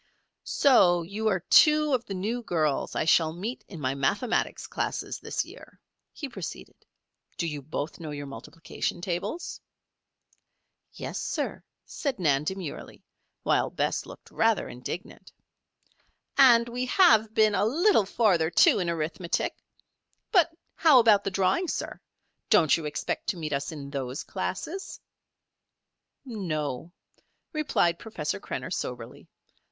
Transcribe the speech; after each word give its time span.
"So 0.47 1.03
you 1.03 1.27
are 1.27 1.41
two 1.41 1.93
of 1.93 2.05
the 2.05 2.15
new 2.15 2.41
girls 2.41 2.95
I 2.95 3.05
shall 3.05 3.33
meet 3.33 3.63
in 3.67 3.79
my 3.79 3.93
mathematics 3.93 4.65
classes 4.65 5.19
this 5.19 5.45
year," 5.45 5.79
he 6.11 6.27
proceeded. 6.27 6.73
"Do 7.37 7.45
you 7.45 7.61
both 7.61 7.99
know 7.99 8.09
your 8.09 8.25
multiplication 8.25 8.99
tables?" 9.01 9.61
"Yes, 10.93 11.19
sir," 11.21 11.63
said 11.85 12.17
Nan 12.17 12.45
demurely, 12.45 13.03
while 13.43 13.69
Bess 13.69 14.07
looked 14.07 14.31
rather 14.31 14.67
indignant. 14.67 15.31
"And 16.35 16.67
we 16.67 16.87
have 16.87 17.31
been 17.35 17.53
a 17.53 17.63
little 17.63 18.05
farther, 18.07 18.49
too, 18.49 18.79
in 18.79 18.89
arithmetic. 18.89 19.55
But 20.31 20.51
how 20.73 20.97
about 20.97 21.23
the 21.25 21.29
drawing, 21.29 21.67
sir? 21.67 22.01
Don't 22.49 22.75
you 22.75 22.85
expect 22.85 23.27
to 23.27 23.37
meet 23.37 23.53
us 23.53 23.71
in 23.71 23.91
those 23.91 24.23
classes?" 24.23 24.99
"No," 26.25 26.91
replied 27.53 27.99
Professor 27.99 28.39
Krenner, 28.39 28.71
soberly. 28.73 29.27